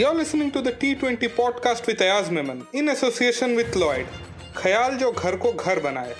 [0.00, 4.06] You're listening to the T20 podcast with Ayaz Memon in association with Lloyd.
[4.56, 6.14] ख्याल जो घर को घर बनाए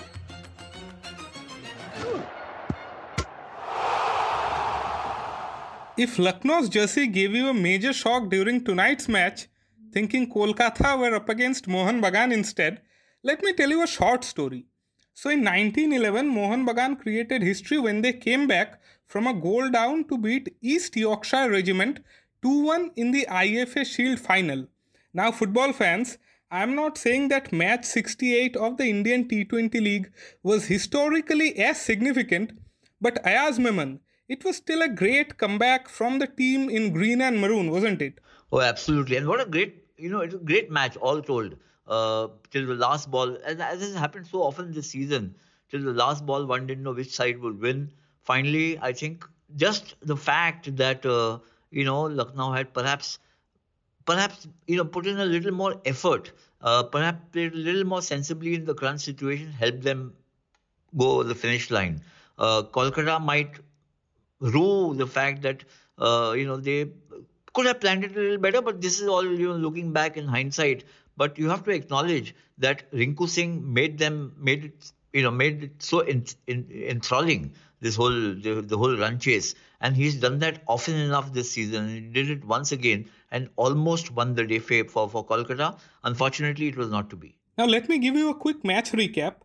[5.97, 9.47] If Lucknow's jersey gave you a major shock during tonight's match,
[9.95, 12.83] thinking Kolkata were up against Mohun Bagan instead,
[13.23, 14.67] let me tell you a short story.
[15.15, 20.05] So in 1911, Mohun Bagan created history when they came back from a goal down
[20.09, 22.01] to beat East Yorkshire Regiment
[22.43, 24.67] 2 1 in the IFA Shield final.
[25.13, 26.19] Now, football fans,
[26.51, 30.11] I am not saying that match 68 of the Indian T20 League
[30.43, 32.53] was historically as significant,
[33.01, 37.41] but Ayaz Memon, it was still a great comeback from the team in green and
[37.41, 38.21] maroon, wasn't it?
[38.53, 39.17] Oh, absolutely.
[39.17, 41.57] And what a great, you know, it's a great match all told.
[41.87, 45.35] Uh, till the last ball, and as has happened so often this season,
[45.69, 47.93] till the last ball, one didn't know which side would win.
[48.23, 49.25] Finally, I think
[49.57, 51.39] just the fact that uh,
[51.71, 53.19] you know, Lucknow had perhaps,
[54.07, 58.03] perhaps you know, put in a little more effort, uh, perhaps played a little more
[58.03, 60.13] sensibly in the current situation, helped them
[60.97, 62.01] go over the finish line.
[62.39, 63.59] Uh, Kolkata might
[64.41, 65.65] rue the fact that
[65.99, 66.91] uh, you know they
[67.53, 70.17] could have planned it a little better, but this is all you know looking back
[70.17, 70.85] in hindsight.
[71.17, 75.65] But you have to acknowledge that Rinku Singh made them made it you know made
[75.65, 79.55] it so in, in, enthralling this whole the, the whole run chase.
[79.81, 81.89] And he's done that often enough this season.
[81.89, 85.79] He did it once again and almost won the day for for Kolkata.
[86.05, 87.37] Unfortunately it was not to be.
[87.57, 89.37] Now let me give you a quick match recap.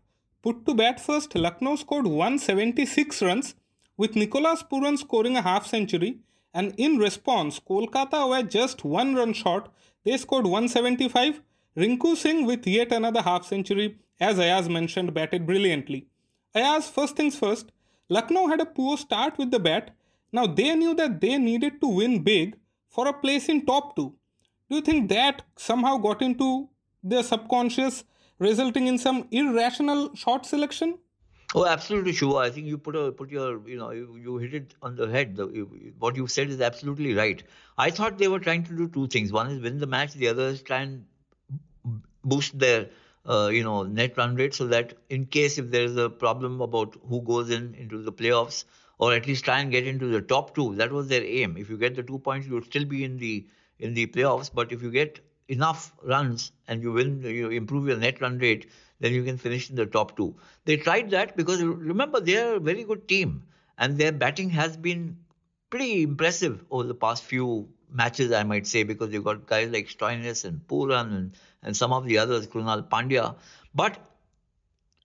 [0.41, 3.55] Put to bat first Lucknow scored 176 runs
[3.97, 6.19] with Nicholas Pooran scoring a half century.
[6.53, 9.69] And in response Kolkata were just one run short.
[10.03, 11.41] They scored 175
[11.77, 16.07] Rinku Singh with yet another half century as Ayaz mentioned, batted brilliantly.
[16.55, 17.71] Ayaz, first things first,
[18.07, 19.91] Lucknow had a poor start with the bat.
[20.31, 22.55] Now they knew that they needed to win big
[22.89, 24.13] for a place in top two.
[24.69, 26.69] Do you think that somehow got into
[27.03, 28.03] their subconscious,
[28.39, 30.97] resulting in some irrational shot selection?
[31.53, 32.37] Oh, absolutely, sure.
[32.41, 35.07] I think you put a put your you know you, you hit it on the
[35.07, 35.35] head.
[35.35, 37.43] The, you, what you said is absolutely right.
[37.77, 39.31] I thought they were trying to do two things.
[39.31, 40.13] One is win the match.
[40.13, 41.05] The other is try and
[42.25, 42.89] boost their
[43.25, 46.61] uh, you know net run rate so that in case if there is a problem
[46.61, 48.65] about who goes in into the playoffs
[48.97, 51.57] or at least try and get into the top two that was their aim.
[51.57, 53.45] If you get the two points you'll still be in the
[53.79, 57.97] in the playoffs but if you get enough runs and you win you improve your
[57.97, 58.69] net run rate
[58.99, 60.35] then you can finish in the top two.
[60.65, 63.43] They tried that because remember they're a very good team
[63.77, 65.17] and their batting has been
[65.69, 69.87] pretty impressive over the past few matches, I might say, because you've got guys like
[69.87, 73.35] Stoinis and Pooran and, and some of the others, Krunal Pandya.
[73.73, 73.97] But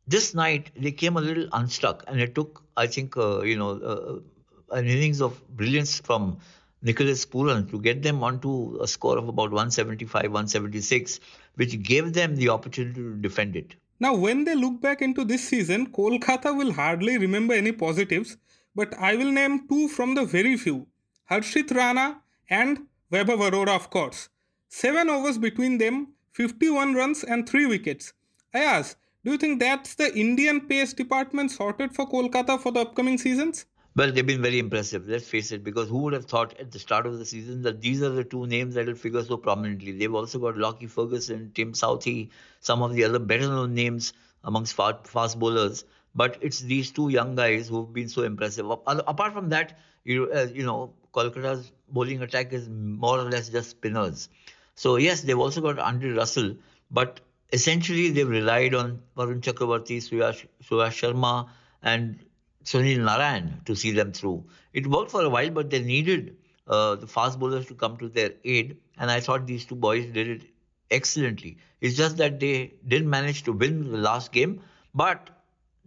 [0.06, 3.70] this night, they came a little unstuck, and it took, I think, uh, you know,
[3.70, 6.38] uh, an innings of brilliance from
[6.82, 11.20] Nicholas Pooran to get them onto a score of about 175, 176,
[11.56, 13.74] which gave them the opportunity to defend it.
[13.98, 18.38] Now, when they look back into this season, Kolkata will hardly remember any positives,
[18.74, 20.86] but I will name two from the very few.
[21.30, 24.28] Harshit Rana and Vaibhav Arora, of course.
[24.68, 28.12] Seven overs between them, 51 runs and 3 wickets.
[28.52, 33.18] Ayaz, do you think that's the Indian pace department sorted for Kolkata for the upcoming
[33.18, 33.66] seasons?
[33.96, 36.78] Well, they've been very impressive, let's face it, because who would have thought at the
[36.78, 39.92] start of the season that these are the two names that will figure so prominently?
[39.92, 44.12] They've also got Lockie Ferguson, Tim Southee, some of the other better known names
[44.44, 45.84] amongst fast bowlers.
[46.14, 48.68] But it's these two young guys who've been so impressive.
[48.68, 53.70] Apart from that, you, uh, you know, Kolkata's bowling attack is more or less just
[53.70, 54.28] spinners.
[54.74, 56.56] So yes, they've also got Andre Russell,
[56.90, 57.20] but
[57.52, 61.48] essentially they've relied on Varun Chakravarti, Suyash, Suyash Sharma,
[61.82, 62.18] and
[62.64, 64.44] Sunil Narayan to see them through.
[64.72, 68.08] It worked for a while, but they needed uh, the fast bowlers to come to
[68.08, 70.42] their aid, and I thought these two boys did it
[70.90, 71.58] excellently.
[71.80, 74.60] It's just that they didn't manage to win the last game,
[74.94, 75.30] but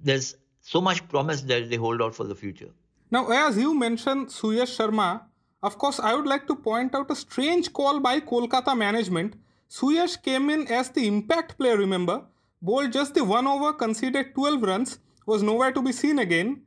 [0.03, 2.69] there's so much promise that they hold out for the future.
[3.11, 5.21] Now, as you mentioned Suyash Sharma,
[5.61, 9.35] of course, I would like to point out a strange call by Kolkata management.
[9.69, 12.25] Suyash came in as the impact player, remember?
[12.61, 16.63] Bowled just the one over, conceded 12 runs, was nowhere to be seen again.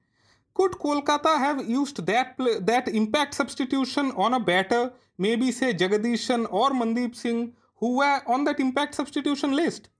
[0.54, 6.46] Could Kolkata have used that play, that impact substitution on a batter, maybe say Jagadeesan
[6.50, 9.90] or Mandeep Singh, who were on that impact substitution list?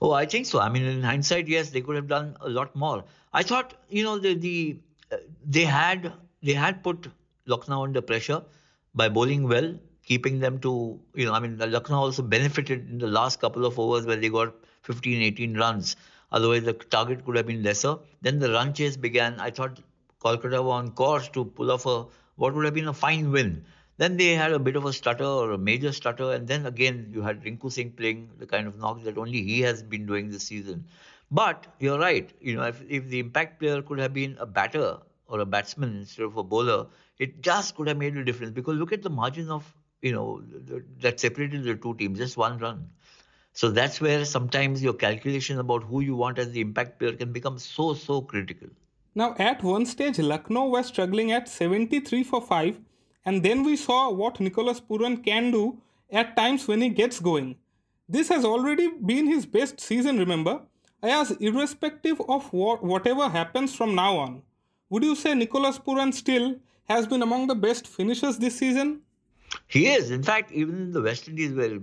[0.00, 0.60] Oh, I think so.
[0.60, 3.04] I mean, in hindsight, yes, they could have done a lot more.
[3.32, 4.76] I thought, you know, the the
[5.12, 6.12] uh, they had
[6.42, 7.08] they had put
[7.46, 8.42] Lucknow under pressure
[8.94, 9.74] by bowling well,
[10.04, 13.78] keeping them to you know I mean Lucknow also benefited in the last couple of
[13.78, 15.96] overs where they got 15, 18 runs.
[16.30, 17.96] Otherwise the target could have been lesser.
[18.22, 19.40] Then the run chase began.
[19.40, 19.80] I thought
[20.20, 22.06] Kolkata were on course to pull off a
[22.36, 23.64] what would have been a fine win.
[23.98, 27.10] Then they had a bit of a stutter or a major stutter, and then again
[27.12, 30.30] you had Rinku Singh playing the kind of knocks that only he has been doing
[30.30, 30.86] this season.
[31.30, 34.98] But you're right, you know, if, if the impact player could have been a batter
[35.26, 36.86] or a batsman instead of a bowler,
[37.18, 38.52] it just could have made a difference.
[38.52, 40.42] Because look at the margin of, you know,
[41.00, 42.88] that separated the two teams, just one run.
[43.52, 47.32] So that's where sometimes your calculation about who you want as the impact player can
[47.32, 48.68] become so, so critical.
[49.14, 52.78] Now, at one stage, Lucknow was struggling at 73 for 5,
[53.28, 55.64] and then we saw what Nicholas Pooran can do
[56.10, 57.56] at times when he gets going.
[58.08, 60.60] This has already been his best season, remember?
[61.02, 64.40] Ayaz, irrespective of what, whatever happens from now on,
[64.88, 66.56] would you say Nicholas Pooran still
[66.88, 69.02] has been among the best finishers this season?
[69.66, 70.10] He is.
[70.10, 71.76] In fact, even in the West Indies, where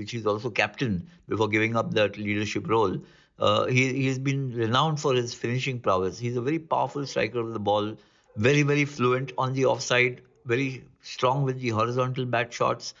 [0.00, 2.98] which he's also captain before giving up that leadership role,
[3.38, 6.18] uh, he he's been renowned for his finishing prowess.
[6.18, 7.96] He's a very powerful striker of the ball,
[8.36, 12.94] very very fluent on the offside, very strong with the horizontal bat shots,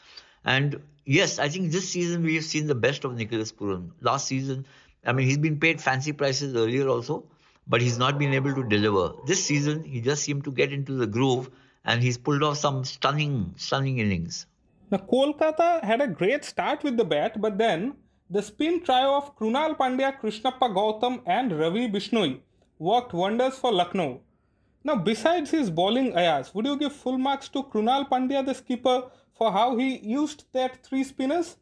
[0.44, 3.90] and yes, I think this season we have seen the best of Nicholas Pooran.
[4.00, 4.66] Last season,
[5.06, 7.24] I mean, he's been paid fancy prices earlier also,
[7.66, 9.12] but he's not been able to deliver.
[9.26, 11.50] This season, he just seemed to get into the groove
[11.84, 14.46] and he's pulled off some stunning, stunning innings.
[14.90, 17.94] Now, Kolkata had a great start with the bat, but then
[18.30, 22.40] the spin trio of Krunal Pandya, Krishnappa Gowtham, and Ravi Bishnoi
[22.78, 24.20] worked wonders for Lucknow.
[24.84, 29.04] Now, besides his bowling Ayaz, would you give full marks to Krunal Pandya, the skipper,
[29.34, 31.56] for how he used that three spinners?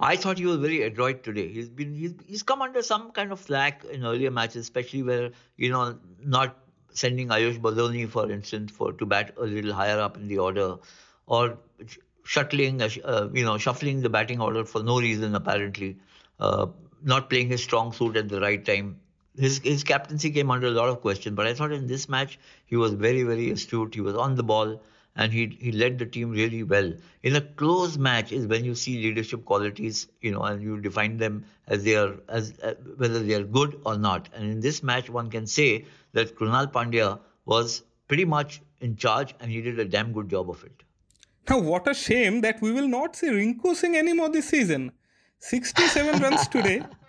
[0.00, 1.48] I thought he was very adroit today.
[1.48, 5.30] He's been he's, he's come under some kind of flack in earlier matches, especially where
[5.56, 6.56] you know not
[6.90, 10.76] sending Ayush Badoni, for instance, for to bat a little higher up in the order,
[11.26, 11.58] or
[12.24, 15.96] shuttling, uh, uh, you know, shuffling the batting order for no reason apparently,
[16.40, 16.66] uh,
[17.02, 18.98] not playing his strong suit at the right time.
[19.36, 22.38] His his captaincy came under a lot of question, but I thought in this match
[22.66, 23.94] he was very very astute.
[23.94, 24.80] He was on the ball
[25.16, 26.92] and he he led the team really well.
[27.22, 31.16] In a close match is when you see leadership qualities, you know, and you define
[31.18, 34.28] them as they are as uh, whether they are good or not.
[34.34, 39.34] And in this match, one can say that Krunal Pandya was pretty much in charge,
[39.40, 40.82] and he did a damn good job of it.
[41.48, 44.92] Now, what a shame that we will not see Rinku Singh anymore this season.
[45.38, 46.82] 67 runs today.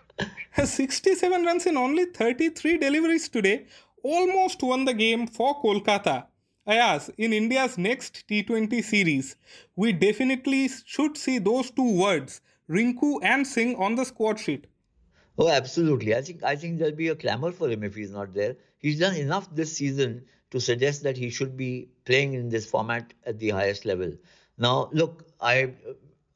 [0.64, 3.66] 67 runs in only 33 deliveries today
[4.02, 6.28] almost won the game for Kolkata.
[6.66, 9.36] Ayaz, in India's next T20 series,
[9.76, 14.66] we definitely should see those two words, Rinku and Singh, on the squad sheet.
[15.38, 16.16] Oh, absolutely.
[16.16, 18.56] I think I think there'll be a clamor for him if he's not there.
[18.78, 23.14] He's done enough this season to suggest that he should be playing in this format
[23.26, 24.14] at the highest level.
[24.58, 25.74] Now, look, I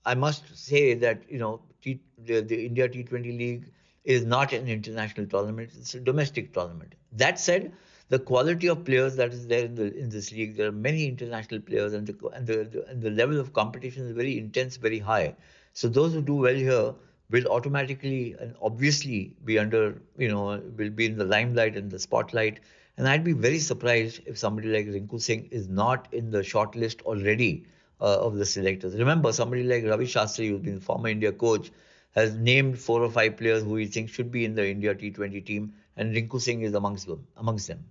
[0.05, 3.71] I must say that you know T, the, the India T20 League
[4.03, 6.95] is not an international tournament; it's a domestic tournament.
[7.13, 7.71] That said,
[8.09, 10.57] the quality of players that is there in, the, in this league.
[10.57, 14.11] There are many international players, and the, and the and the level of competition is
[14.11, 15.35] very intense, very high.
[15.73, 16.93] So those who do well here
[17.29, 21.99] will automatically and obviously be under, you know, will be in the limelight and the
[21.99, 22.59] spotlight.
[22.97, 27.01] And I'd be very surprised if somebody like Rinku Singh is not in the shortlist
[27.03, 27.65] already
[28.01, 28.95] uh, of the selectors.
[28.97, 31.71] Remember, somebody like Ravi Shastri, who's been former India coach,
[32.11, 35.45] has named four or five players who he thinks should be in the India T20
[35.45, 37.27] team, and Rinku Singh is amongst them.
[37.37, 37.85] Amongst them.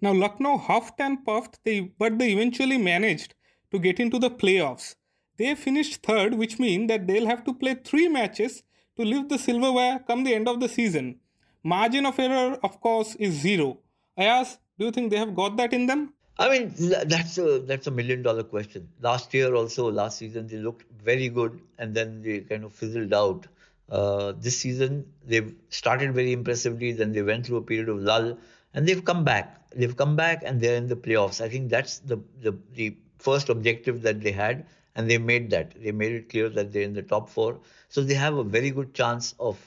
[0.00, 3.34] Now, Lucknow huffed and puffed, they, but they eventually managed
[3.70, 4.94] to get into the playoffs.
[5.36, 8.62] They finished third, which means that they'll have to play three matches
[8.96, 11.20] to lift the silverware come the end of the season.
[11.62, 13.78] Margin of error, of course, is zero.
[14.16, 16.14] Ayaz, do you think they have got that in them?
[16.40, 18.88] I mean, that's a that's a million dollar question.
[19.00, 23.12] Last year also, last season they looked very good, and then they kind of fizzled
[23.12, 23.46] out.
[23.88, 28.38] Uh, this season they've started very impressively, then they went through a period of lull,
[28.74, 31.40] and they've come back they've come back and they're in the playoffs.
[31.40, 35.72] I think that's the, the, the first objective that they had, and they made that.
[35.80, 37.60] They made it clear that they're in the top four.
[37.88, 39.58] So they have a very good chance of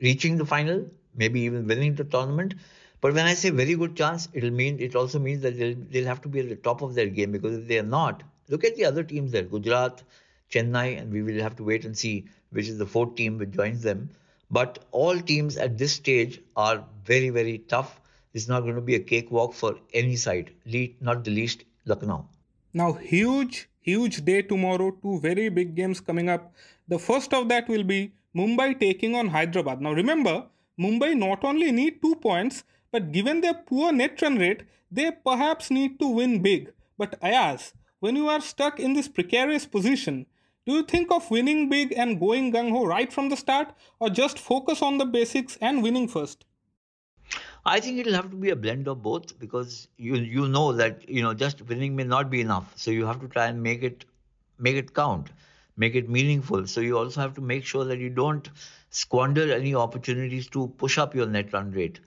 [0.00, 2.54] reaching the final, maybe even winning the tournament.
[3.04, 6.06] But when I say very good chance, it'll mean it also means that they'll, they'll
[6.06, 8.64] have to be at the top of their game because if they are not, look
[8.64, 10.02] at the other teams there, Gujarat,
[10.50, 13.50] Chennai, and we will have to wait and see which is the fourth team which
[13.50, 14.08] joins them.
[14.50, 18.00] But all teams at this stage are very, very tough
[18.32, 20.50] It's not going to be a cakewalk for any side,
[21.00, 22.26] not the least Lucknow.
[22.72, 24.90] Now, huge, huge day tomorrow.
[25.02, 26.52] Two very big games coming up.
[26.88, 29.82] The first of that will be Mumbai taking on Hyderabad.
[29.82, 30.46] Now, remember,
[30.80, 35.68] Mumbai not only need two points, but given their poor net run rate, they perhaps
[35.68, 36.72] need to win big.
[36.96, 40.26] But Ayaz, when you are stuck in this precarious position,
[40.64, 44.10] do you think of winning big and going gung ho right from the start, or
[44.10, 46.44] just focus on the basics and winning first?
[47.66, 51.08] I think it'll have to be a blend of both because you you know that
[51.08, 52.72] you know just winning may not be enough.
[52.76, 54.04] So you have to try and make it
[54.56, 55.30] make it count,
[55.76, 56.68] make it meaningful.
[56.68, 58.48] So you also have to make sure that you don't
[58.90, 61.98] squander any opportunities to push up your net run rate.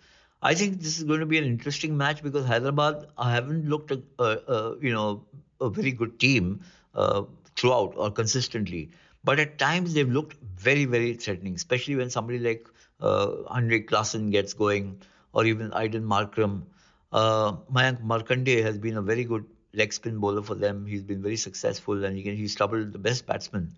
[0.41, 3.91] I think this is going to be an interesting match because Hyderabad I haven't looked
[3.91, 5.23] a, a, a you know
[5.59, 6.61] a very good team
[6.93, 7.23] uh,
[7.55, 8.91] throughout or consistently,
[9.23, 12.67] but at times they've looked very very threatening, especially when somebody like
[13.01, 15.01] uh, Andre Klaasen gets going
[15.33, 16.63] or even Aiden Markram.
[17.11, 20.85] Uh, Mayank Markande has been a very good leg spin bowler for them.
[20.85, 23.71] He's been very successful and he can, he's troubled the best batsmen.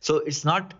[0.00, 0.74] So it's not,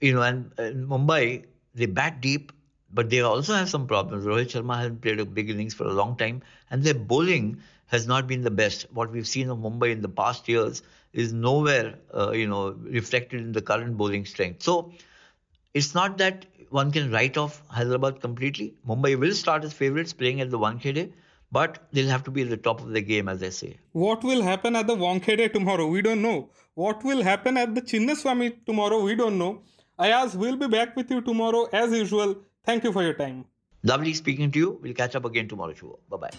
[0.00, 2.52] you know, and in Mumbai, they bat deep,
[2.94, 4.24] but they also have some problems.
[4.24, 8.06] Rohit Sharma hasn't played a big innings for a long time, and their bowling has
[8.06, 8.86] not been the best.
[8.92, 10.82] What we've seen of Mumbai in the past years
[11.12, 12.70] is nowhere, uh, you know,
[13.00, 14.62] reflected in the current bowling strength.
[14.62, 14.92] So
[15.74, 18.74] it's not that one can write off Hyderabad completely.
[18.88, 21.12] Mumbai will start as favourites playing at the Wankhede,
[21.52, 23.76] but they'll have to be at the top of the game, as I say.
[23.92, 25.86] What will happen at the Wankhede tomorrow?
[25.86, 26.50] We don't know.
[26.74, 29.00] What will happen at the Chinnaswamy tomorrow?
[29.02, 29.62] We don't know.
[29.98, 32.36] Ayaz will be back with you tomorrow as usual.
[32.65, 33.45] Thank you for your time.
[33.83, 34.79] Lovely speaking to you.
[34.81, 35.93] We'll catch up again tomorrow, Shiva.
[36.09, 36.29] Bye bye.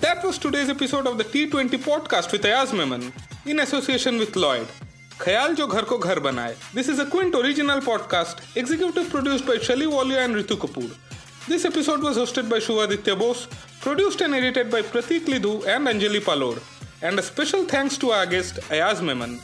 [0.00, 3.12] That was today's episode of the T20 podcast with Ayaz Memon
[3.46, 4.68] in association with Lloyd.
[5.20, 9.58] ख्याल जो घर को घर बनाए this is a Quint original podcast executive produced by
[9.68, 10.96] शली Walia and Ritu Kapoor
[11.48, 13.46] This episode was hosted by Shuvaditya Bose,
[13.80, 16.58] produced and edited by Pratik Lidhu and Anjali Palod.
[17.00, 19.38] And a special thanks to our guest Ayaz Memon.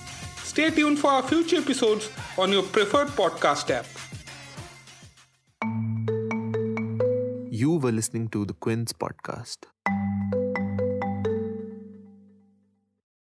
[0.50, 3.87] Stay tuned for our future episodes on your preferred podcast app.
[7.60, 9.66] You were listening to the Quint podcast.